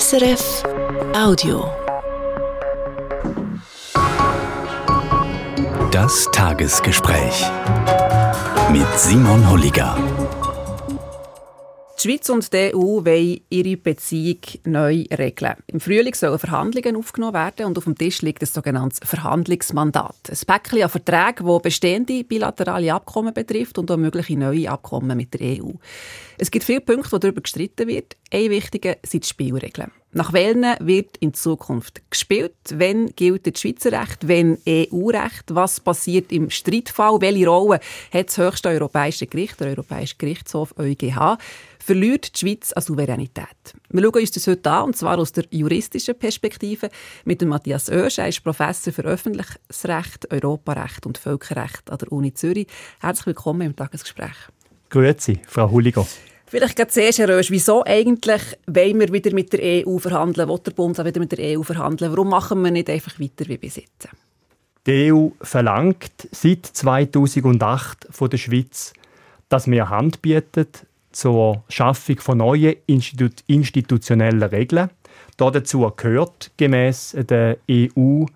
[0.00, 0.62] SRF
[1.14, 1.70] Audio.
[5.90, 7.44] Das Tagesgespräch
[8.72, 9.94] mit Simon Holliger.
[12.02, 15.54] Die Schweiz und die EU wollen ihre Beziehung neu regeln.
[15.68, 20.16] Im Frühling sollen Verhandlungen aufgenommen werden und auf dem Tisch liegt ein sogenanntes Verhandlungsmandat.
[20.28, 25.32] Ein Päckchen an Verträgen, das bestehende bilaterale Abkommen betrifft und auch mögliche neue Abkommen mit
[25.34, 25.70] der EU.
[26.38, 28.16] Es gibt viele Punkte, wo darüber gestritten wird.
[28.32, 29.92] Ein wichtiger sind die Spielregeln.
[30.14, 32.52] Nach welchen wird in Zukunft gespielt?
[32.68, 34.28] Wenn gilt das Schweizer Recht?
[34.28, 35.54] Wenn EU-Recht?
[35.54, 37.22] Was passiert im Streitfall?
[37.22, 37.80] Welche Rolle
[38.12, 41.38] hat das höchste europäische Gericht, der Europäische Gerichtshof EuGH?
[41.78, 43.46] Verliert die Schweiz an Souveränität?
[43.88, 46.90] Wir schauen uns das heute an, und zwar aus der juristischen Perspektive
[47.24, 48.18] mit dem Matthias Oesch.
[48.18, 52.66] Er ist Professor für Öffentliches Recht, Europarecht und Völkerrecht an der Uni Zürich.
[53.00, 54.36] Herzlich willkommen im Tagesgespräch.
[54.90, 56.06] Grüezi, Frau Hulliger.
[56.52, 60.50] Vielleicht gerade zuerst, Herr Rösch, wieso eigentlich wollen wir wieder mit der EU verhandeln?
[60.50, 62.12] Will der Bund auch wieder mit der EU verhandeln?
[62.12, 64.10] Warum machen wir nicht einfach weiter wie bis jetzt?
[64.84, 68.92] Die EU verlangt seit 2008 von der Schweiz,
[69.48, 74.90] dass wir Hand bietet zur Schaffung von neuen Institu institutionellen Regeln.
[75.38, 78.26] Dazu gehört gemäß der EU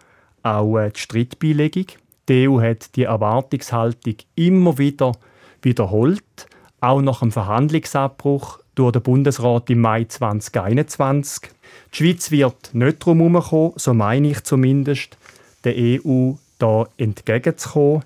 [0.42, 1.84] auch die Streitbeilegung.
[2.30, 5.12] Die EU hat die Erwartungshaltung immer wieder
[5.60, 6.46] wiederholt
[6.80, 11.50] auch nach dem Verhandlungsabbruch durch den Bundesrat im Mai 2021.
[11.92, 15.16] Die Schweiz wird nicht darum herumkommen, so meine ich zumindest,
[15.64, 18.02] der EU da entgegenzukommen.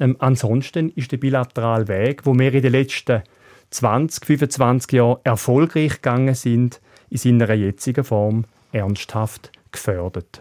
[0.00, 3.22] Ähm, ansonsten ist der bilaterale Weg, wo wir in den letzten
[3.70, 10.40] 20, 25 Jahren erfolgreich gegangen sind, in seiner jetzigen Form ernsthaft gefördert.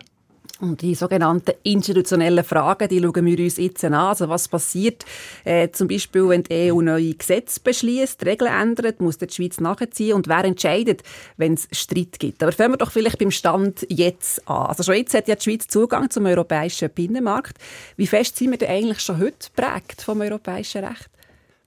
[0.59, 3.93] Und die sogenannten institutionellen Fragen, die schauen wir uns jetzt an.
[3.93, 5.05] Also was passiert
[5.43, 10.15] äh, zum Beispiel, wenn die EU neue Gesetze beschließt, Regeln ändert, muss die Schweiz nachziehen
[10.15, 11.03] und wer entscheidet,
[11.37, 12.41] wenn es Streit gibt.
[12.41, 14.67] Aber fangen wir doch vielleicht beim Stand jetzt an.
[14.67, 17.57] Also schon jetzt hat ja die Schweiz Zugang zum europäischen Binnenmarkt.
[17.95, 21.09] Wie fest sind wir denn eigentlich schon heute prägt vom europäischen Recht?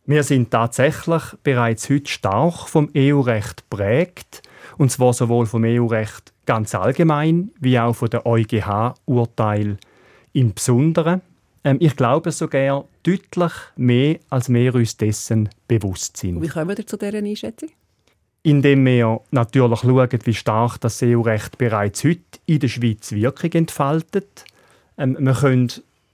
[0.07, 4.43] Wir sind tatsächlich bereits heute stark vom EU-Recht prägt
[4.79, 9.77] und zwar sowohl vom EU-Recht ganz allgemein wie auch von der EuGH-Urteil
[10.33, 11.23] im Besonderen.
[11.65, 16.41] Ähm, ich glaube sogar deutlich mehr, als wir uns dessen bewusst sind.
[16.43, 17.71] Wie kommen wir zu dieser Einschätzung?
[18.43, 24.45] Indem wir natürlich schauen, wie stark das EU-Recht bereits heute in der Schweiz Wirkung entfaltet.
[24.97, 25.71] Ähm, wir können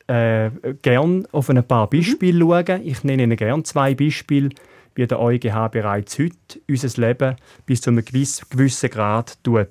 [0.08, 0.50] äh,
[0.82, 2.50] gerne auf ein paar Beispiele mhm.
[2.50, 2.82] schauen.
[2.84, 4.50] Ich nenne Ihnen gerne zwei Beispiele,
[4.96, 9.68] wie der EuGH bereits heute unser Leben bis zu einem gewissen Grad tut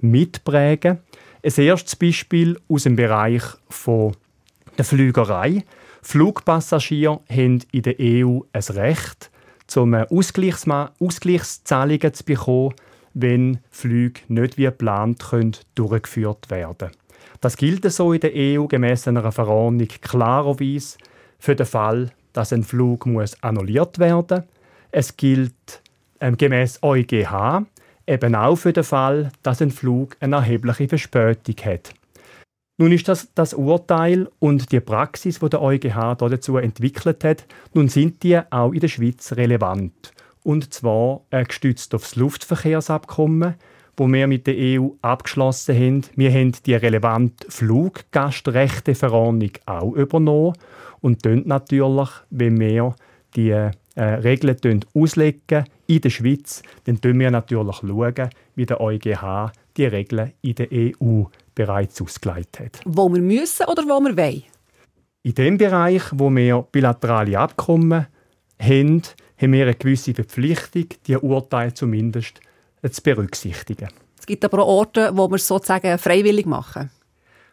[0.00, 0.98] mitprägen.
[1.42, 4.14] Ein erstes Beispiel aus dem Bereich von
[4.76, 5.64] der Flügerei.
[6.02, 9.30] Flugpassagiere haben in der EU ein Recht,
[9.76, 12.74] um Ausgleichszahlungen zu bekommen,
[13.14, 16.90] wenn Flüge nicht wie geplant können durchgeführt werden
[17.40, 20.98] Das gilt so in der EU gemäß einer Verordnung klarerweise
[21.38, 23.06] für den Fall, dass ein Flug
[23.40, 24.42] annulliert werden muss.
[24.90, 25.82] Es gilt
[26.20, 27.64] ähm, gemäß EuGH
[28.08, 31.94] eben auch für den Fall, dass ein Flug eine erhebliche Verspätung hat.
[32.80, 37.88] Nun ist das das Urteil und die Praxis, die der EuGH dazu entwickelt hat, nun
[37.88, 40.12] sind die auch in der Schweiz relevant.
[40.44, 43.54] Und zwar äh, gestützt auf das Luftverkehrsabkommen,
[43.96, 46.02] wo wir mit der EU abgeschlossen haben.
[46.14, 50.54] Wir haben die relevante Fluggastrechteverordnung auch übernommen
[51.00, 52.94] und natürlich, wenn wir
[53.34, 59.50] die äh, Regeln auslegen in der Schweiz, dann schauen wir natürlich, schauen, wie der EuGH
[59.76, 62.80] die Regeln in der EU bereits ausgelegt hat.
[62.84, 64.44] Wo wir müssen oder wo wir wollen?
[65.24, 68.06] In dem Bereich, wo wir bilaterale Abkommen
[68.60, 69.02] haben,
[69.36, 72.40] haben wir eine gewisse Verpflichtung, die Urteile zumindest
[72.88, 73.88] zu berücksichtigen.
[74.16, 76.90] Es gibt aber auch Orte, wo wir es sozusagen freiwillig machen.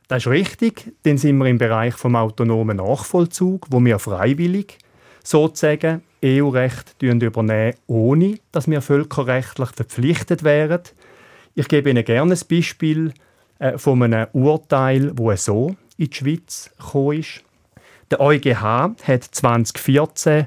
[0.08, 0.94] Das ist richtig.
[1.02, 4.78] Dann sind wir im Bereich vom autonomen Nachvollzug, wo wir freiwillig
[5.26, 10.82] sozusagen EU-Recht übernehmen, ohne dass wir völkerrechtlich verpflichtet wären.
[11.56, 13.14] Ich gebe Ihnen gerne ein Beispiel
[13.60, 17.44] äh, von einem Urteil, wo so in die Schweiz gekommen ist.
[18.12, 18.62] Der EuGH
[19.04, 20.46] hat 2014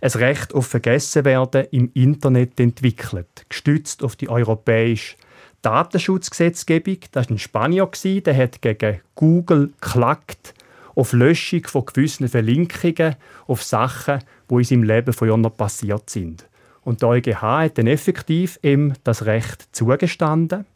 [0.00, 5.16] ein Recht auf Vergessenwerden im Internet entwickelt, gestützt auf die europäische
[5.62, 6.98] Datenschutzgesetzgebung.
[7.12, 10.54] Das war ein Spanier, der hat gegen Google geklagt
[10.98, 13.14] auf Löschung von gewissen Verlinkungen
[13.46, 14.18] auf Sachen,
[14.50, 16.48] die in seinem Leben von Jahren passiert sind.
[16.82, 20.66] Und der EuGH hat dann effektiv ihm das Recht zugestanden.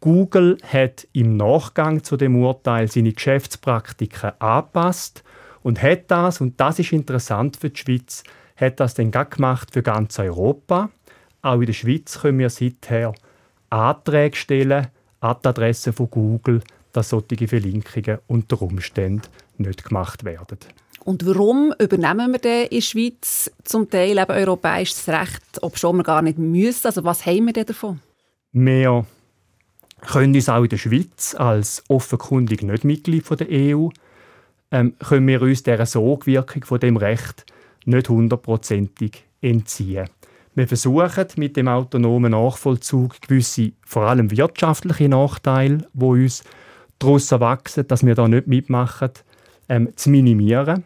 [0.00, 5.24] Google hat im Nachgang zu dem Urteil seine Geschäftspraktiken angepasst
[5.62, 8.22] und hat das, und das ist interessant für die Schweiz,
[8.56, 10.90] hat das dann gemacht für ganz Europa.
[11.40, 13.14] Auch in der Schweiz können wir seither
[13.70, 14.88] Anträge stellen
[15.20, 16.60] an die Adresse von Google,
[16.92, 19.22] dass solche Verlinkungen unter Umständen
[19.58, 20.58] nicht gemacht werden.
[21.04, 25.98] Und warum übernehmen wir denn in der Schweiz zum Teil eben europäisches Recht, ob schon
[25.98, 26.86] wir gar nicht müssen?
[26.86, 28.00] Also was haben wir denn davon?
[28.52, 29.04] Wir
[30.00, 33.88] können uns auch in der Schweiz als offenkundig nicht Mitglied der EU
[34.70, 37.46] ähm, können wir uns dieser Sogwirkung von dem Recht
[37.84, 40.08] nicht hundertprozentig entziehen.
[40.54, 46.44] Wir versuchen mit dem autonomen Nachvollzug gewisse, vor allem wirtschaftliche Nachteile, wo uns
[46.98, 49.10] daraus erwachsen, dass wir da nicht mitmachen,
[49.68, 50.84] ähm, zu minimieren,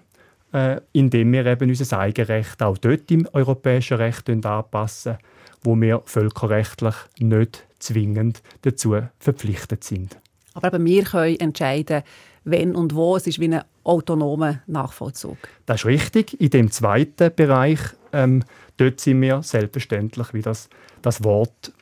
[0.52, 5.18] äh, indem wir eben unser eigenes Recht auch dort im europäischen Recht anpassen,
[5.62, 10.16] wo wir völkerrechtlich nicht zwingend dazu verpflichtet sind.
[10.54, 12.02] Aber eben wir können entscheiden,
[12.44, 13.16] wenn und wo.
[13.16, 15.36] Es ist wie ein autonomer Nachvollzug.
[15.66, 16.40] Das ist richtig.
[16.40, 17.80] In dem zweiten Bereich,
[18.12, 18.44] ähm,
[18.76, 20.68] dort sind wir selbstverständlich, wie das,
[21.02, 21.72] das Wort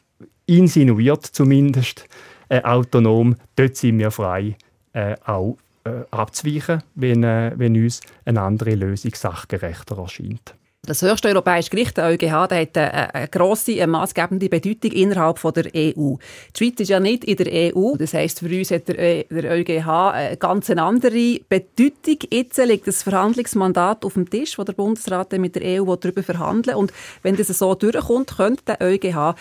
[0.46, 2.08] insinuiert zumindest,
[2.48, 3.36] äh, autonom.
[3.56, 4.56] Dort sind wir frei,
[4.92, 10.54] äh, auch äh, abzuweichen, wenn, äh, wenn uns eine andere Lösung sachgerechter erscheint.
[10.86, 15.52] Das höchste europäische Gericht, der EuGH, hat eine, eine grosse, eine maßgebende Bedeutung innerhalb von
[15.52, 16.14] der EU.
[16.54, 17.96] Die Schweiz ist ja nicht in der EU.
[17.96, 22.18] Das heisst, für uns hat der, der EuGH eine ganz andere Bedeutung.
[22.30, 26.76] Jetzt liegt das Verhandlungsmandat auf dem Tisch, wo der Bundesrat mit der EU darüber verhandeln
[26.76, 26.92] Und
[27.22, 29.34] wenn das so durchkommt, könnte der EuGH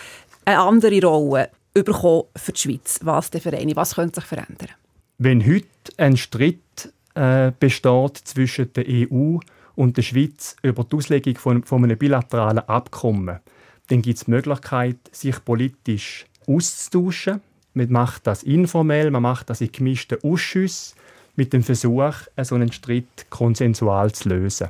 [0.46, 2.98] eine andere Rolle bekommen für die Schweiz.
[3.02, 3.76] Was denn für eine?
[3.76, 4.70] Was könnte sich verändern?
[5.18, 5.66] Wenn heute
[5.96, 9.38] ein Streit äh, besteht zwischen der EU
[9.74, 13.40] und der Schweiz über die Auslegung von, von einem bilateralen Abkommen,
[13.88, 17.40] dann gibt es die Möglichkeit, sich politisch auszutauschen.
[17.72, 20.98] Man macht das informell, man macht das in gemischten Ausschüssen
[21.34, 24.68] mit dem Versuch, so einen Streit konsensual zu lösen.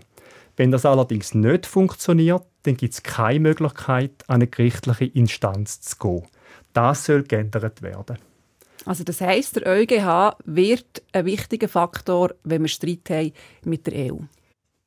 [0.57, 5.97] Wenn das allerdings nicht funktioniert, dann gibt es keine Möglichkeit, an eine gerichtliche Instanz zu
[5.99, 6.23] gehen.
[6.73, 8.19] Das soll geändert werden.
[8.87, 13.33] Also das heißt, der EuGH wird ein wichtiger Faktor, wenn wir Streit haben
[13.65, 14.19] mit der EU.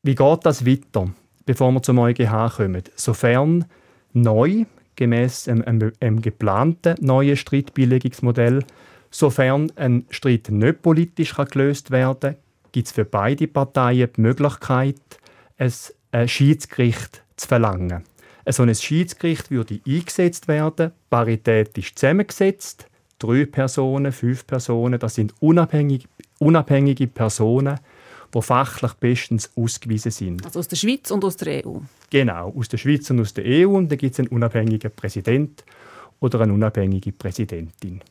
[0.03, 1.09] Wie geht das weiter,
[1.45, 2.83] bevor wir zum EuGH kommen?
[2.95, 3.65] Sofern
[4.13, 4.63] neu,
[4.95, 8.63] gemäß einem, geplanten neuen Streitbeilegungsmodell,
[9.11, 12.35] sofern ein Streit nicht politisch gelöst werden kann,
[12.71, 14.95] gibt es für beide Parteien die Möglichkeit,
[15.57, 18.03] ein Schiedsgericht zu verlangen.
[18.47, 22.88] So ein Schiedsgericht würde eingesetzt werden, paritätisch zusammengesetzt,
[23.19, 26.07] drei Personen, fünf Personen, das sind unabhängige,
[26.39, 27.79] unabhängige Personen,
[28.33, 30.45] die fachlich bestens ausgewiesen sind.
[30.45, 31.79] Also aus der Schweiz und aus der EU?
[32.09, 33.69] Genau, aus der Schweiz und aus der EU.
[33.69, 35.63] Und da gibt es einen unabhängigen Präsident
[36.19, 38.01] oder eine unabhängige Präsidentin.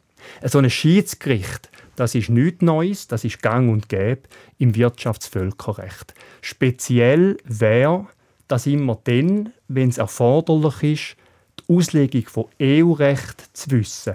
[0.44, 4.22] So ein Schiedsgericht, das ist nichts Neues, das ist gang und gäbe
[4.58, 6.14] im Wirtschaftsvölkerrecht.
[6.42, 8.06] Speziell wäre
[8.48, 11.16] das immer dann, wenn es erforderlich ist,
[11.60, 14.14] die Auslegung von EU-Recht zu wissen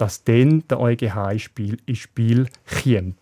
[0.00, 3.14] dass dann der EuGH ins Spiel, ins Spiel käme.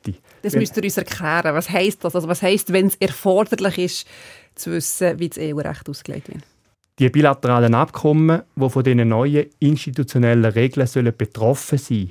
[0.43, 1.55] Das müsst ihr uns erklären.
[1.55, 2.15] Was heisst das?
[2.15, 4.07] Also was heisst, wenn es erforderlich ist,
[4.55, 6.43] zu wissen, wie das EU-Recht ausgelegt wird?
[6.99, 12.11] Die bilateralen Abkommen, die von diesen neuen institutionellen Regeln sollen betroffen sein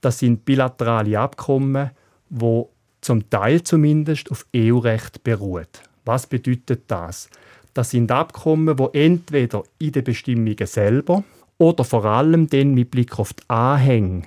[0.00, 1.90] das sind bilaterale Abkommen,
[2.28, 2.62] die
[3.00, 5.66] zum Teil zumindest auf EU-Recht beruhen.
[6.04, 7.28] Was bedeutet das?
[7.74, 11.24] Das sind Abkommen, die entweder in den Bestimmungen selber
[11.58, 14.24] oder vor allem dann mit Blick auf die Anhänge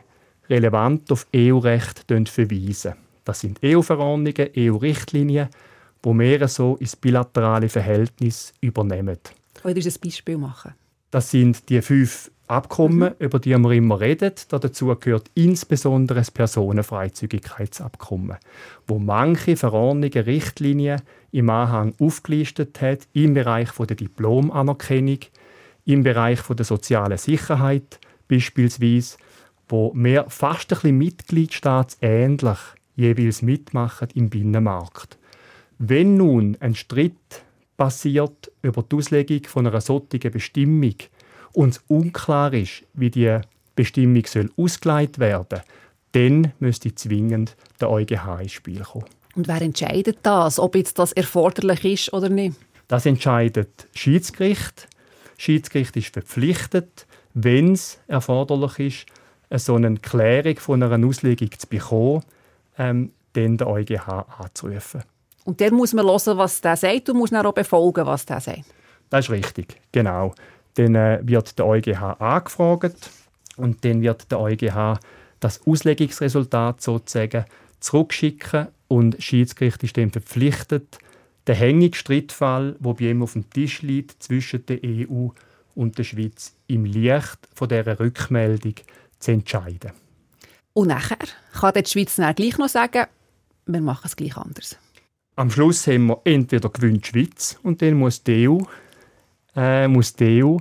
[0.50, 2.94] relevant auf EU-Recht verweisen.
[3.24, 5.50] Das sind EU-Verordnungen, EU-Richtlinien,
[6.04, 9.20] die mehr so ins bilaterale Verhältnis übernehmen.
[9.64, 10.74] Ihr ein Beispiel machen?
[11.12, 13.16] Das sind die fünf Abkommen, mhm.
[13.20, 14.32] über die wir immer reden.
[14.50, 18.38] Dazu gehört insbesondere das Personenfreizügigkeitsabkommen,
[18.88, 25.20] wo manche Verordnungen, Richtlinien im Anhang aufgelistet hat im Bereich der Diplomanerkennung,
[25.90, 29.18] im Bereich der sozialen Sicherheit beispielsweise,
[29.68, 32.58] wo wir fast ein bisschen mitgliedstaatsähnlich
[32.96, 35.18] jeweils mitmachen im Binnenmarkt.
[35.78, 37.44] Wenn nun ein Streit
[37.78, 40.96] passiert über die Auslegung von einer solchen Bestimmung
[41.54, 43.40] und unklar ist, wie die
[43.76, 45.62] Bestimmung soll ausgeleitet werden
[46.12, 49.06] dann müsste zwingend der EuGH ins Spiel kommen.
[49.36, 52.58] Und wer entscheidet das, ob jetzt das erforderlich ist oder nicht?
[52.88, 54.88] Das entscheidet das Schiedsgericht
[55.40, 59.06] Schiedsgericht ist verpflichtet, wenn es erforderlich
[59.50, 62.24] ist, so eine Klärung von einer Auslegung zu bekommen,
[62.78, 65.04] ähm, dann den EuGH anzurufen.
[65.46, 68.42] Und der muss man hören, was der sagt und muss dann auch befolgen, was der
[68.42, 68.66] sagt.
[69.10, 70.36] Das ist richtig, genau.
[70.76, 73.10] Dann äh, wird der EuGH angefragt
[73.56, 75.00] und dann wird der EuGH
[75.40, 77.46] das Auslegungsresultat sozusagen
[77.80, 81.00] zurückschicken und das Schiedsgericht ist dann verpflichtet,
[81.50, 85.30] der hängige Streitfall, der bei ihm auf dem Tisch liegt zwischen der EU
[85.74, 88.76] und der Schweiz im Licht von dieser Rückmeldung
[89.18, 89.92] zu entscheiden.
[90.74, 91.18] Und nachher
[91.54, 93.08] kann die Schweiz dann gleich noch sagen,
[93.66, 94.78] wir machen es gleich anders.
[95.38, 98.60] Am Schluss haben wir entweder gewinnt die Schweiz und dann muss die EU,
[99.56, 100.58] äh, muss die EU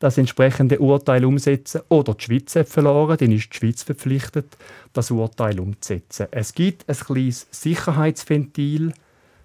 [0.00, 4.56] das entsprechende Urteil umsetzen oder die Schweiz hat verloren, dann ist die Schweiz verpflichtet,
[4.92, 6.26] das Urteil umzusetzen.
[6.32, 8.94] Es gibt ein kleines Sicherheitsventil,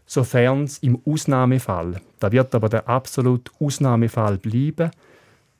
[0.09, 4.89] sofern es im Ausnahmefall, da wird aber der absolute Ausnahmefall bleiben,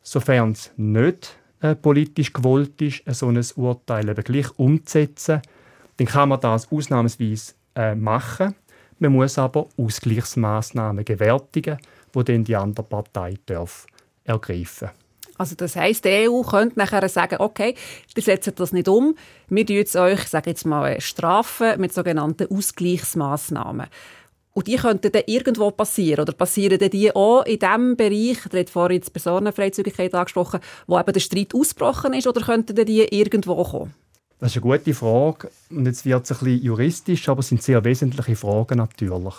[0.02, 5.44] sofern es nicht äh, politisch gewollt ist, so ein Urteil eben gleich umzusetzen,
[5.98, 8.56] dann kann man das ausnahmsweise äh, machen.
[8.98, 11.78] Man muss aber Ausgleichsmaßnahmen gewärtigen,
[12.12, 13.86] wo dann die andere Partei darf
[14.24, 14.90] ergreifen.
[15.38, 17.76] Also das heißt, die EU könnte nachher sagen, okay,
[18.16, 19.16] ihr setzt das nicht um,
[19.48, 23.88] wir jetzt euch, sage jetzt mal, strafen mit sogenannten Ausgleichsmaßnahmen.
[24.54, 26.22] Und die könnten dann irgendwo passieren.
[26.22, 31.00] Oder passieren dann die auch in dem Bereich, der hat vorhin die Personenfreizügigkeit angesprochen, wo
[31.00, 33.94] eben der Streit ausgebrochen ist, oder könnten die irgendwo kommen?
[34.40, 35.52] Das ist eine gute Frage.
[35.70, 39.36] Und jetzt wird es ein bisschen juristisch, aber es sind sehr wesentliche Fragen natürlich.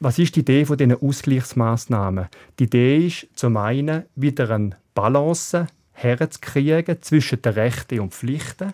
[0.00, 2.26] Was ist die Idee von diesen Ausgleichsmaßnahmen?
[2.58, 8.72] Die Idee ist zum einen wieder eine Balance herzukriegen zwischen den Rechten und Pflichten,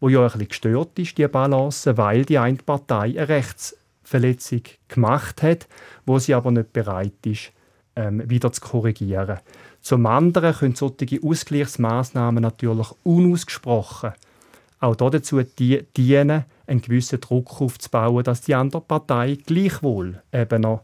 [0.00, 3.28] wo ja ein bisschen gestört ist, die Balance, weil die eine Partei eine
[4.04, 5.66] Rechtsverletzung gemacht hat,
[6.06, 7.52] wo sie aber nicht bereit ist,
[7.96, 9.38] ähm, wieder zu korrigieren.
[9.80, 14.12] Zum anderen können solche Ausgleichsmaßnahmen natürlich unausgesprochen
[14.80, 20.82] auch dazu dienen, einen gewissen Druck aufzubauen, dass die andere Partei gleichwohl eben noch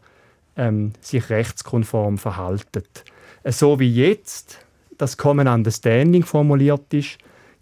[0.57, 3.05] ähm, sich rechtskonform verhaltet.
[3.45, 4.65] So wie jetzt
[4.97, 7.17] das Common Understanding formuliert ist,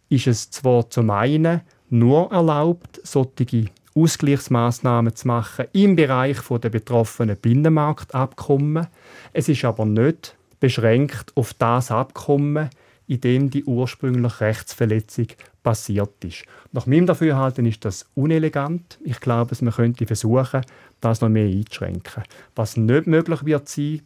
[0.09, 3.65] ist es zwar zum einen nur erlaubt, solche
[3.99, 8.87] Ausgleichsmaßnahmen zu machen im Bereich der betroffenen Binnenmarktabkommen.
[9.33, 12.69] Es ist aber nicht beschränkt auf das Abkommen,
[13.07, 15.27] in dem die ursprüngliche Rechtsverletzung
[15.63, 16.43] passiert ist.
[16.71, 18.99] Nach meinem Dafürhalten ist das unelegant.
[19.03, 20.61] Ich glaube, man könnte versuchen,
[21.01, 22.23] das noch mehr einzuschränken.
[22.55, 24.01] Was nicht möglich wird sein,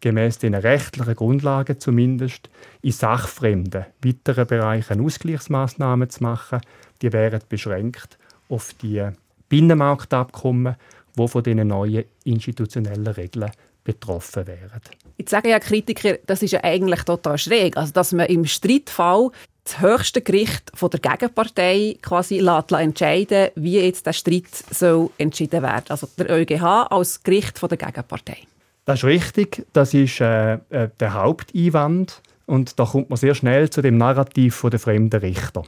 [0.00, 2.48] gemäß den rechtlichen Grundlagen zumindest,
[2.82, 6.60] in sachfremden weiteren Bereichen Ausgleichsmaßnahmen zu machen,
[7.02, 9.06] die wären beschränkt auf die
[9.48, 10.76] Binnenmarktabkommen,
[11.16, 13.50] die von diesen neuen institutionellen Regeln
[13.84, 14.80] betroffen wären.
[15.16, 17.76] Jetzt sagen ja Kritiker, das ist ja eigentlich total schräg.
[17.76, 19.30] Also, dass man im Streitfall
[19.64, 25.62] das höchste Gericht von der Gegenpartei quasi lässt entscheiden wie jetzt der Streit soll entschieden
[25.62, 25.86] werden.
[25.88, 28.38] Also der EuGH als Gericht von der Gegenpartei.
[28.84, 29.66] Das ist richtig.
[29.72, 32.22] Das ist äh, äh, der Haupteinwand.
[32.46, 35.64] Und da kommt man sehr schnell zu dem Narrativ von der fremden Richter.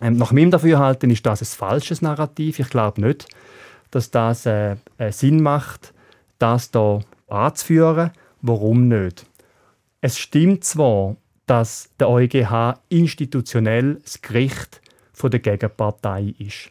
[0.00, 2.58] Ähm, nach meinem Dafürhalten ist das ein falsches Narrativ.
[2.58, 3.28] Ich glaube nicht,
[3.90, 5.92] dass das äh, äh, Sinn macht,
[6.38, 8.12] das da anzuführen.
[8.40, 9.26] Warum nicht?
[10.00, 14.80] Es stimmt zwar, dass der EuGH institutionell das Gericht
[15.12, 16.70] von der Gegenpartei ist.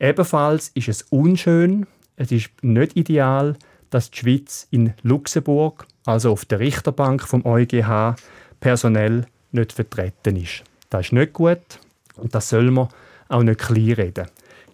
[0.00, 3.56] Ebenfalls ist es unschön, es ist nicht ideal,
[3.90, 8.16] dass die Schweiz in Luxemburg, also auf der Richterbank vom EuGH,
[8.58, 10.64] personell nicht vertreten ist.
[10.90, 11.78] Das ist nicht gut
[12.16, 12.88] und das soll man
[13.28, 14.26] auch nicht kleinreden.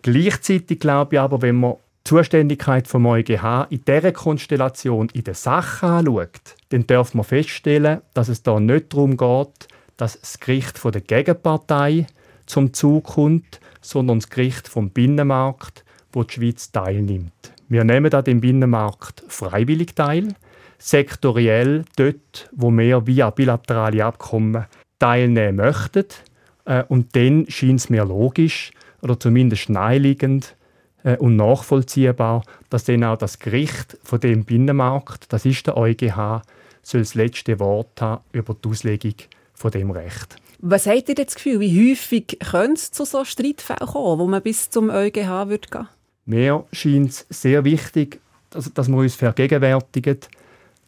[0.02, 5.86] Gleichzeitig glaube ich aber, wenn man Zuständigkeit vom EuGH in dieser Konstellation in der Sache
[5.86, 10.92] anschaut, dann darf man feststellen, dass es da nicht darum geht, dass das Gericht von
[10.92, 12.06] der Gegenpartei
[12.46, 17.52] zum Zug kommt, sondern das Gericht vom Binnenmarkt, wo die Schweiz teilnimmt.
[17.68, 20.34] Wir nehmen an dem Binnenmarkt freiwillig teil,
[20.78, 24.64] sektoriell dort, wo wir via bilaterale Abkommen
[24.98, 26.06] teilnehmen möchten.
[26.70, 28.70] Äh, und dann scheint es mir logisch
[29.02, 30.54] oder zumindest naheliegend,
[31.02, 36.42] äh, und nachvollziehbar, dass dann auch das Gericht von dem Binnenmarkt, das ist der EuGH,
[36.82, 39.14] soll das letzte Wort haben über die Auslegung
[39.54, 40.36] von dem Recht.
[40.60, 44.42] Was habt ihr das Gefühl, wie häufig könnte es zu so Streitfällen kommen, wo man
[44.42, 45.88] bis zum EuGH würde gehen?
[46.26, 50.18] Mir scheint es sehr wichtig, dass, dass wir uns vergegenwärtigen,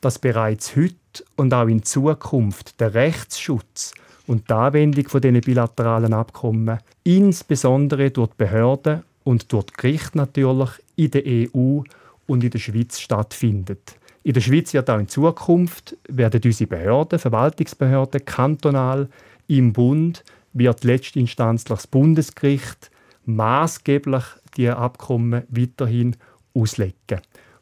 [0.00, 0.94] dass bereits heute
[1.36, 3.94] und auch in Zukunft der Rechtsschutz
[4.26, 10.70] und die Anwendung von diesen bilateralen Abkommen insbesondere durch die Behörden und durch Gericht natürlich
[10.96, 11.82] in der EU
[12.26, 13.96] und in der Schweiz stattfindet.
[14.24, 19.08] In der Schweiz wird auch in Zukunft werden unsere Behörden, Verwaltungsbehörden, kantonal,
[19.48, 22.90] im Bund wird letztinstanzlich das Bundesgericht
[23.24, 24.24] maßgeblich
[24.56, 26.16] die Abkommen weiterhin
[26.54, 27.20] auslegen.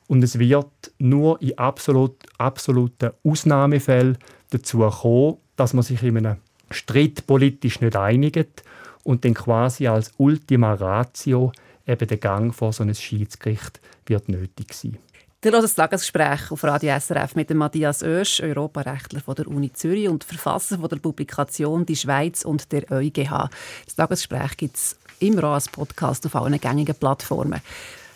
[0.08, 4.18] Und es wird nur in absolut, absoluten Ausnahmefällen
[4.50, 6.36] dazu kommen, dass man sich in einem
[6.70, 8.62] Streit politisch nicht einigt
[9.02, 11.52] und dann quasi als Ultima Ratio
[11.86, 14.98] eben der Gang vor so ein Schiedsgericht wird nötig sein.
[15.42, 20.06] Der hört das Tagesgespräch auf Radio SRF mit Matthias Oesch, Europarechtler von der Uni Zürich
[20.06, 23.48] und Verfasser von der Publikation «Die Schweiz und der EuGH».
[23.86, 27.62] Das Tagesgespräch gibt es immer auch als Podcast auf allen gängigen Plattformen.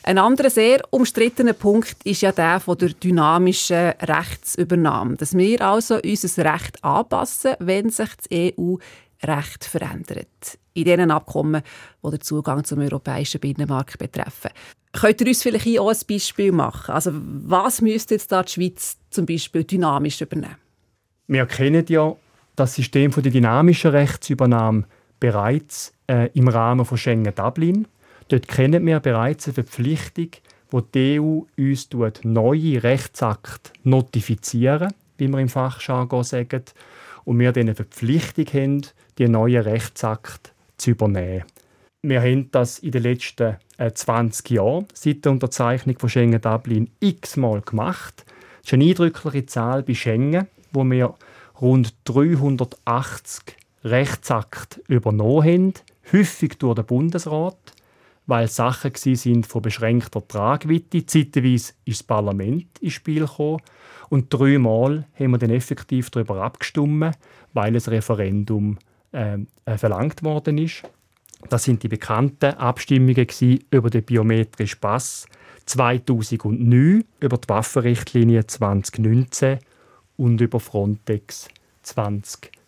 [0.06, 5.16] Ein anderer sehr umstrittener Punkt ist ja der von der dynamischen Rechtsübernahme.
[5.16, 10.58] Dass wir also unser Recht anpassen, wenn sich das EU-Recht verändert.
[10.74, 11.62] In diesen Abkommen,
[12.04, 14.50] die den Zugang zum europäischen Binnenmarkt betreffen.
[14.92, 16.94] Könnt ihr uns vielleicht hier auch ein Beispiel machen?
[16.94, 20.56] Also was müsste jetzt da die Schweiz zum Beispiel dynamisch übernehmen?
[21.28, 22.14] Wir kennen ja
[22.56, 24.84] das System der dynamischen Rechtsübernahme
[25.18, 27.88] bereits äh, im Rahmen von Schengen-Dublin.
[28.28, 30.28] Dort kennen wir bereits eine Verpflichtung,
[30.70, 31.88] wo die EU uns
[32.22, 36.64] neue Rechtsakte notifizieren, wie wir im Fachjargon sagen,
[37.24, 38.82] und wir dann eine Verpflichtung haben,
[39.18, 41.44] die neuen Rechtsakte zu übernehmen.
[42.02, 46.90] Wir haben das in den letzten 20 äh, Jahren seit der Unterzeichnung von Schengen Dublin
[47.00, 48.24] x-mal gemacht.
[48.60, 51.14] Das ist eine eindrückliche Zahl bei Schengen, wo wir
[51.60, 55.74] rund 380 Rechtsakte übernommen haben,
[56.12, 57.73] häufig durch den Bundesrat,
[58.26, 61.04] weil Sachen sind von beschränkter Tragweite.
[61.04, 63.60] Zeitweise ist das Parlament ins Spiel gekommen
[64.08, 67.16] und dreimal haben wir dann effektiv darüber abgestimmt,
[67.52, 68.78] weil ein Referendum
[69.12, 70.82] äh, äh verlangt worden ist.
[71.48, 73.26] Das sind die bekannten Abstimmungen
[73.70, 75.26] über den biometrischen Pass
[75.66, 79.58] 2009, über die Waffenrichtlinie 2019
[80.16, 81.48] und über Frontex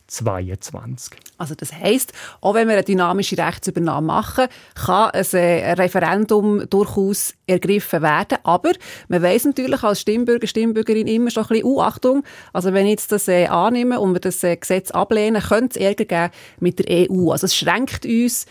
[0.07, 1.19] 2022.
[1.39, 7.35] Also das heißt, auch wenn wir eine dynamische Rechtsübernahme machen, kann ein äh, Referendum durchaus
[7.47, 8.39] ergriffen werden.
[8.45, 8.73] Aber
[9.09, 12.23] man weiß natürlich als Stimmbürger, Stimmbürgerin immer schon ein bisschen, uh, Achtung,
[12.53, 15.85] also wenn ich jetzt das äh, annehme und wir das äh, Gesetz ablehnen, könnte es
[15.85, 17.31] Ärger geben mit der EU.
[17.31, 18.47] Also es schränkt uns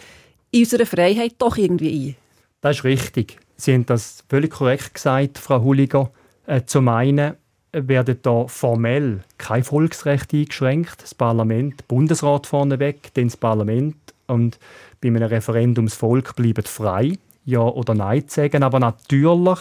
[0.51, 2.15] in unserer Freiheit doch irgendwie ein.
[2.61, 3.37] Das ist richtig.
[3.57, 6.11] Sie haben das völlig korrekt gesagt, Frau Hulliger.
[6.45, 7.35] Äh, zum einen
[7.75, 11.03] werden da formell kein Volksrecht eingeschränkt.
[11.03, 13.95] Das Parlament, der Bundesrat vorneweg, dann das Parlament
[14.27, 14.59] und
[15.01, 18.63] bei einem Referendumsvolk bleiben frei, ja oder nein zu sagen.
[18.63, 19.59] Aber natürlich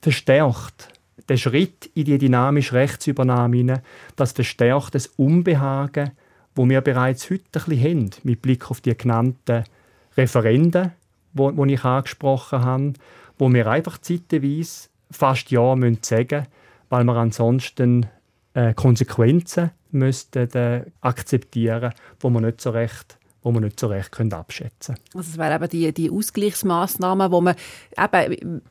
[0.00, 0.88] verstärkt
[1.28, 3.82] der Schritt in die dynamische Rechtsübernahme hinein,
[4.16, 6.10] das verstärkt das Unbehagen,
[6.54, 9.64] wo wir bereits heute ein bisschen haben, mit Blick auf die genannten
[10.16, 10.92] Referenden,
[11.32, 12.92] wo, wo ich angesprochen habe,
[13.38, 16.46] wo wir einfach zeitweise fast ja müssen sagen
[16.92, 18.04] weil wir ansonsten
[18.52, 24.12] äh, Konsequenzen müssten äh, akzeptieren, wo man nicht so recht wo man nicht so recht
[24.12, 25.06] können abschätzen können.
[25.16, 27.56] Also es wären eben die, die Ausgleichsmaßnahmen, wo man
[27.98, 28.62] eben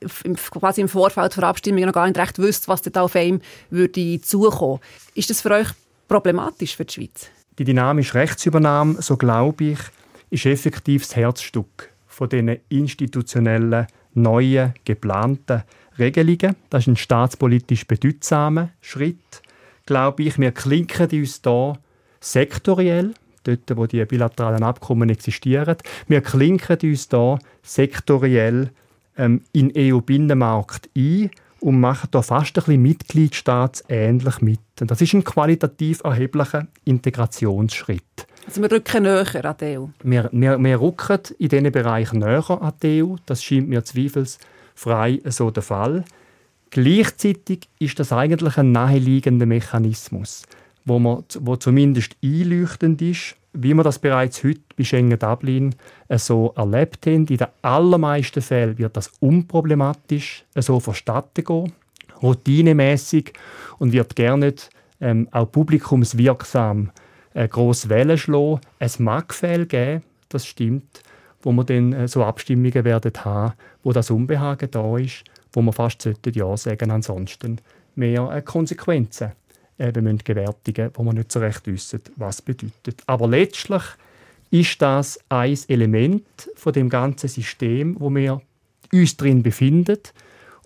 [0.50, 4.22] quasi im Vorfeld der Abstimmung noch gar nicht recht wüsste, was da auf einem würde
[4.22, 4.80] zukommen.
[5.14, 5.68] Ist das für euch
[6.08, 7.28] problematisch für die Schweiz?
[7.60, 9.80] Die dynamische Rechtsübernahme, so glaube ich,
[10.30, 15.64] ist effektiv das Herzstück von diesen institutionellen, neuen, geplanten
[15.98, 16.56] Regelungen.
[16.70, 19.42] Das ist ein staatspolitisch bedeutsamer Schritt,
[19.86, 20.40] glaube ich.
[20.40, 21.74] Wir klinken uns da
[22.20, 25.78] sektoriell, dort, wo die bilateralen Abkommen existieren.
[26.08, 28.70] Wir klinken uns da sektoriell
[29.18, 34.60] ähm, in EU-Binnenmarkt ein und machen da fast ein bisschen mitgliedstaatsähnlich mit.
[34.80, 38.28] Und das ist ein qualitativ erheblicher Integrationsschritt.
[38.48, 39.86] Also wir rücken näher an die EU?
[40.04, 43.16] Wir, wir, wir rücken in diesen Bereich näher an die EU.
[43.26, 43.84] Das scheint mir
[44.76, 46.06] zweifelsfrei so der Fall.
[46.70, 50.44] Gleichzeitig ist das eigentlich ein naheliegender Mechanismus,
[50.86, 55.76] wo, man, wo zumindest einleuchtend ist, wie wir das bereits heute bei Schengen Dublin
[56.08, 57.28] äh, so erlebt haben.
[57.28, 61.74] In den allermeisten Fällen wird das unproblematisch äh, so verstatten gehen,
[62.22, 63.34] routinemäßig
[63.78, 64.54] und wird gerne
[65.02, 66.92] ähm, auch publikumswirksam
[67.34, 68.62] äh, grosse Wellen schlagen.
[68.80, 71.04] Es mag Fälle geben, das stimmt,
[71.44, 75.24] wo wir dann äh, so Abstimmungen werden haben, wo das Unbehagen da ist,
[75.54, 77.60] wo man fast Ja sagen ansonsten
[77.96, 79.32] mehr äh, Konsequenzen
[79.80, 83.02] eben müssen gewärtigen wo man nicht so recht wissen, was bedeutet.
[83.08, 83.84] Aber letztlich
[84.52, 88.42] ist das ein Element von dem ganzen System, wo wir
[88.92, 90.00] uns drin befinden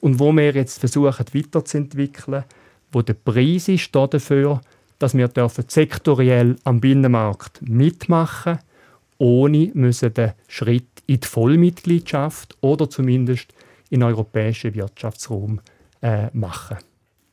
[0.01, 2.43] und wo wir jetzt versuchen weiterzuentwickeln,
[2.91, 4.61] wo der Preis ist dafür,
[4.99, 8.59] dass wir dürfen sektoriell am Binnenmarkt mitmachen
[9.17, 13.53] ohne müssen den Schritt in die Vollmitgliedschaft oder zumindest
[13.89, 15.61] in den europäischen Wirtschaftsraum
[16.01, 16.77] äh, machen.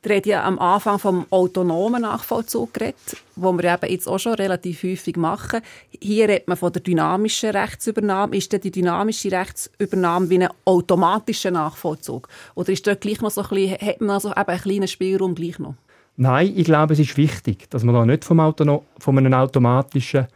[0.05, 4.33] Ihr habt ja am Anfang vom autonomen Nachvollzug geredet, wo wir eben jetzt auch schon
[4.33, 5.61] relativ häufig machen.
[6.01, 8.35] Hier redet man von der dynamischen Rechtsübernahme.
[8.35, 12.27] Ist denn die dynamische Rechtsübernahme wie ein automatischer Nachvollzug?
[12.55, 15.35] Oder ist dort gleich noch so ein bisschen, hat man also eben einen kleinen Spielraum
[15.35, 15.75] gleich noch?
[16.17, 20.27] Nein, ich glaube, es ist wichtig, dass man da nicht vom Autono von einem automatischen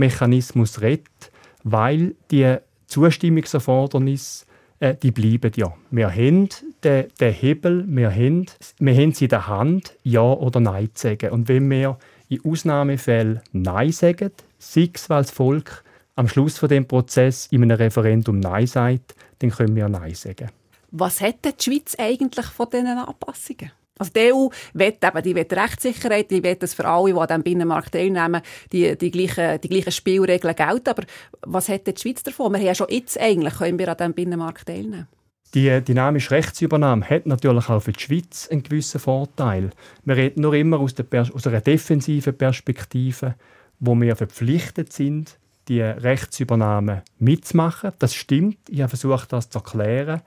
[0.00, 1.30] Mechanismus redet,
[1.62, 4.46] weil die Zustimmungserfordernis
[4.80, 5.72] äh, die bleiben ja.
[5.90, 6.48] Wir haben
[6.82, 8.46] den, den Hebel, wir haben,
[8.78, 11.30] wir haben sie in der Hand, Ja oder Nein zu sagen.
[11.30, 15.84] Und wenn wir in Ausnahmefällen Nein sagen, sei es, weil das Volk
[16.16, 20.48] am Schluss von dem Prozess in einem Referendum Nein sagt, dann können wir Nein sagen.
[20.90, 23.70] Was hat die Schweiz eigentlich von diesen Anpassungen?
[24.00, 27.26] Also die EU will eben, die will Rechtssicherheit, die will, dass für alle, die an
[27.26, 28.40] diesem Binnenmarkt teilnehmen,
[28.72, 30.88] die, die, gleichen, die gleichen Spielregeln gelten.
[30.88, 31.02] Aber
[31.42, 32.52] was hat die Schweiz davon?
[32.52, 35.06] Wir haben ja schon jetzt eigentlich, können wir an diesem Binnenmarkt teilnehmen.
[35.52, 39.70] Die dynamische Rechtsübernahme hat natürlich auch für die Schweiz einen gewissen Vorteil.
[40.04, 43.34] Wir reden nur immer aus, der aus einer defensiven Perspektive,
[43.80, 47.90] wo wir verpflichtet sind, die Rechtsübernahme mitzumachen.
[47.98, 48.58] Das stimmt.
[48.70, 50.22] Ich habe versucht, das zu erklären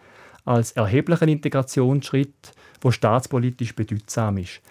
[0.46, 4.62] als erheblichen Integrationsschritt, wo staatspolitisch bedeutsam ist.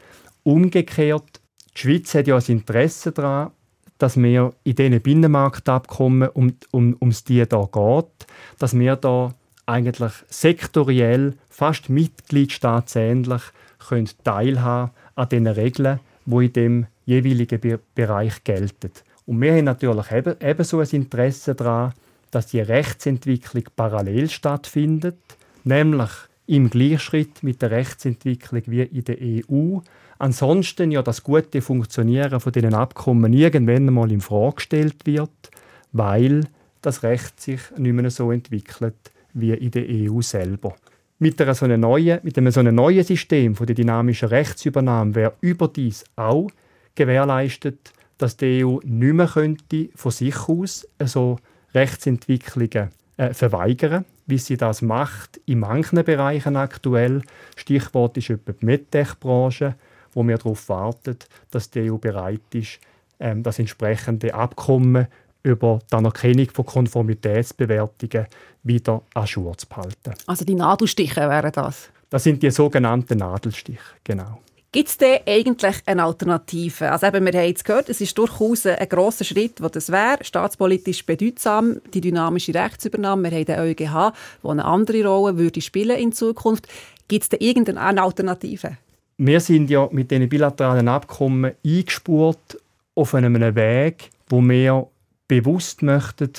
[0.43, 1.41] Umgekehrt,
[1.75, 3.53] die Schweiz hat ja ein Interesse daran,
[3.99, 8.27] dass wir in diesen Binnenmarktabkommen, um, um, ums die da geht,
[8.59, 9.33] dass wir da
[9.65, 13.43] eigentlich sektoriell, fast mitgliedstaatsähnlich,
[13.79, 18.91] können teilhaben an den Regeln, die in dem jeweiligen Be Bereich gelten.
[19.27, 21.93] Und wir haben natürlich eben, ebenso ein Interesse daran,
[22.31, 25.19] dass die Rechtsentwicklung parallel stattfindet,
[25.65, 26.11] nämlich
[26.47, 29.79] im Gleichschritt mit der Rechtsentwicklung wie in der EU.
[30.19, 35.51] Ansonsten ja das gute Funktionieren von diesen Abkommen irgendwann einmal in Frage gestellt wird,
[35.93, 36.47] weil
[36.81, 38.95] das Recht sich nicht mehr so entwickelt
[39.35, 40.75] wie in der EU selber.
[41.19, 46.05] Mit, einer so neuen, mit einem so einem neuen System der dynamischen Rechtsübernahme wäre überdies
[46.17, 46.51] auch
[46.95, 51.39] gewährleistet, dass die EU nicht mehr könnte von sich aus so
[51.75, 57.21] Rechtsentwicklungen äh, verweigern, wie sie das macht in manchen Bereichen aktuell.
[57.55, 59.75] Stichwort ist etwa die MedTech-Branche,
[60.15, 61.19] wo wir darauf warten,
[61.51, 62.81] dass die EU bereit ist,
[63.21, 65.07] ähm, das entsprechende Abkommen
[65.43, 68.27] über die Anerkennung von Konformitätsbewertungen
[68.63, 70.15] wieder an Schur zu behalten.
[70.27, 71.91] Also die Nadelstiche wären das?
[72.09, 74.41] Das sind die sogenannten Nadelstiche, genau.
[74.75, 76.91] Gibt es denn eigentlich eine Alternative?
[76.91, 80.25] Also eben, wir haben jetzt gehört, es ist durchaus ein grosser Schritt, wo das wäre,
[80.25, 83.31] staatspolitisch bedeutsam, die dynamische Rechtsübernahme.
[83.31, 86.69] Wir haben den EuGH, der eine andere Rolle würde spielen in Zukunft.
[87.07, 88.79] Gibt es da irgendeine Alternative?
[89.19, 92.59] Wir sind ja mit diesen bilateralen Abkommen eingespurt
[92.95, 94.87] auf einem Weg, wo wir
[95.29, 96.33] bewusst möchten,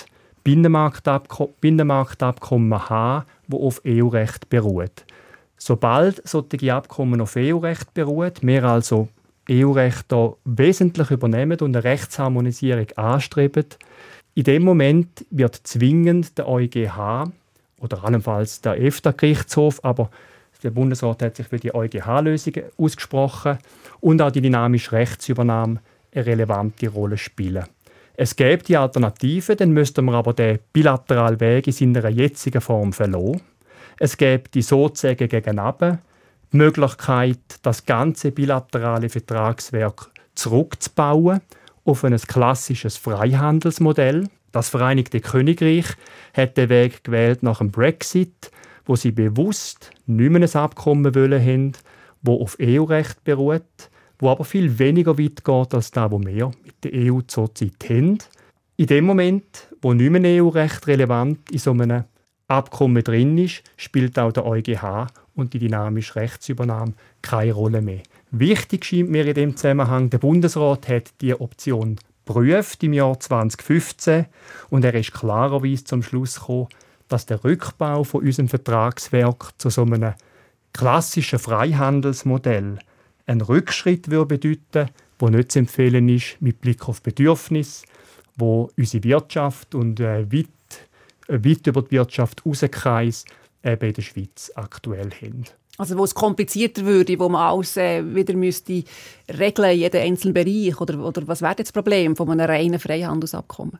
[0.44, 5.06] Binnenmarktabkommen, Binnenmarktabkommen haben, die auf EU-Recht beruht.
[5.66, 9.08] Sobald solche Abkommen auf EU-Recht beruhen, wir also
[9.50, 10.08] EU-Recht
[10.44, 13.68] wesentlich übernehmen und eine Rechtsharmonisierung anstreben,
[14.36, 17.32] in dem Moment wird zwingend der EuGH
[17.80, 20.10] oder allenfalls der EFTA-Gerichtshof, aber
[20.64, 23.58] der Bundesrat hat sich für die EuGH-Lösung ausgesprochen
[24.02, 25.80] und auch die dynamische Rechtsübernahme
[26.14, 27.64] eine relevante Rolle spielen.
[28.18, 32.92] Es gäbe die Alternative, dann müssten wir aber den bilateralen Weg in seiner jetzigen Form
[32.92, 33.40] verloren.
[34.04, 36.00] Es gäbe die sozusagen gegenüber
[36.52, 41.40] die Möglichkeit, das ganze bilaterale Vertragswerk zurückzubauen
[41.86, 44.28] auf ein klassisches Freihandelsmodell.
[44.52, 45.86] Das Vereinigte Königreich
[46.34, 48.52] hat den Weg gewählt nach dem Brexit,
[48.86, 51.72] wo sie bewusst nicht mehr ein Abkommen wollen haben,
[52.22, 53.90] wo auf EU-Recht beruht,
[54.20, 58.18] wo aber viel weniger weit geht als das, was wir mit der EU zurzeit haben.
[58.76, 62.04] In dem Moment, wo nicht mehr EU-Recht relevant in so einem
[62.54, 68.04] Abkommen drin ist, spielt auch der EuGH und die dynamische Rechtsübernahme keine Rolle mehr.
[68.32, 74.26] Wichtig scheint mir in dem Zusammenhang, der Bundesrat hat die Option geprüft im Jahr 2015
[74.70, 76.68] und er ist klarerweise zum Schluss gekommen,
[77.08, 80.14] dass der Rückbau von unserem Vertragswerk zu so einem
[80.74, 82.80] klassischen Freihandelsmodell
[83.26, 84.90] ein Rückschritt würde bedeuten,
[85.20, 87.84] wo nicht zu empfehlen ist mit Blick auf Bedürfnis,
[88.36, 90.50] wo unsere Wirtschaft und äh, weit
[91.28, 93.26] weit über die Wirtschaft rauskreis
[93.64, 95.46] eben in der Schweiz aktuell haben.
[95.78, 98.84] Also wo es komplizierter würde, wo man alles äh, wieder müsste
[99.40, 103.80] regeln, jeden einzelnen Bereich, oder, oder was wäre das Problem von einem reinen Freihandelsabkommen?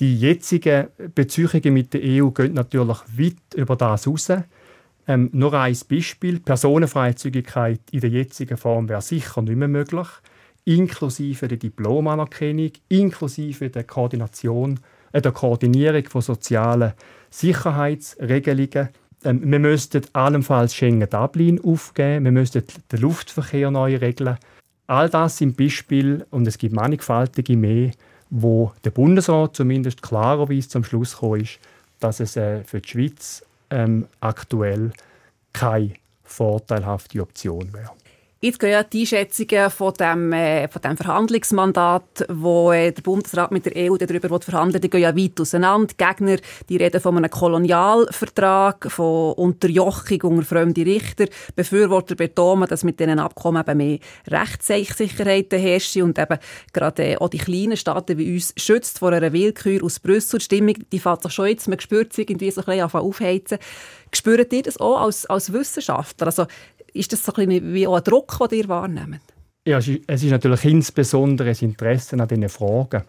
[0.00, 4.32] Die jetzigen Beziehungen mit der EU gehen natürlich weit über das hinaus.
[5.06, 6.40] Ähm, nur ein Beispiel.
[6.40, 10.08] Personenfreizügigkeit in der jetzigen Form wäre sicher nicht mehr möglich,
[10.64, 14.80] inklusive der Diplomanerkennung, inklusive der Koordination
[15.22, 16.92] der Koordinierung von sozialen
[17.30, 18.88] Sicherheitsregelungen.
[19.24, 24.38] Ähm, wir müssten allenfalls Schengen-Dublin aufgeben, wir müssten den Luftverkehr neu regeln.
[24.86, 27.92] All das sind Beispiele, und es gibt mannigfaltige mehr,
[28.30, 31.58] wo der Bundesrat zumindest klarerweise zum Schluss gekommen ist,
[32.00, 34.92] dass es äh, für die Schweiz ähm, aktuell
[35.52, 37.90] keine vorteilhafte Option wäre.
[38.44, 43.50] Jetzt gehen ja die Einschätzungen von dem, äh, von dem Verhandlungsmandat, wo äh, der Bundesrat
[43.50, 45.86] mit der EU darüber verhandeln die gehen ja weit auseinander.
[45.86, 46.36] Die Gegner
[46.68, 51.24] die reden von einem Kolonialvertrag, von Unterjochung unter fremde Richter.
[51.56, 56.38] Befürworter betonen, dass mit diesen Abkommen eben mehr Rechtssicherheit herrscht und eben
[56.74, 60.38] gerade auch die kleinen Staaten wie uns schützt vor einer Willkür aus Brüssel.
[60.38, 63.56] Die Stimmung die fällt doch schon jetzt, man spürt es irgendwie so ein bisschen aufheizen.
[64.14, 66.26] Spürt ihr das auch als, als Wissenschaftler?
[66.26, 66.46] Also
[66.94, 69.20] ist das so ein bisschen wie auch ein Druck, den ihr wahrnehmt?
[69.66, 73.04] Ja, es ist natürlich insbesondere das Interesse an diesen Fragen.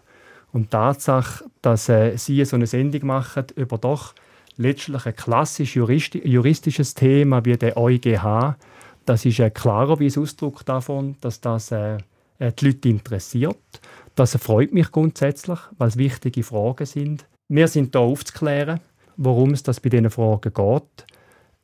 [0.52, 4.14] Und die Tatsache, dass äh, Sie so eine Sendung machen über doch
[4.56, 8.56] letztlich ein klassisch juristisches Thema wie der EuGH,
[9.04, 11.98] das ist ein klarer Ausdruck davon, dass das äh,
[12.38, 13.80] äh, die Leute interessiert.
[14.14, 17.26] Das freut mich grundsätzlich, weil es wichtige Fragen sind.
[17.48, 18.80] Wir sind da aufzuklären,
[19.16, 21.06] worum es das bei diesen Fragen geht.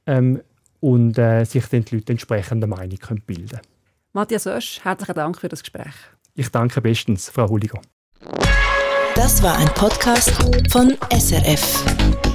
[0.07, 0.43] Ähm,
[0.83, 3.61] und äh, sich dann die Leute entsprechende Meinung können bilden
[4.13, 5.95] Matthias Oesch, herzlichen Dank für das Gespräch.
[6.35, 7.81] Ich danke bestens, Frau Hulliger.
[9.15, 10.31] Das war ein Podcast
[10.71, 12.32] von SRF.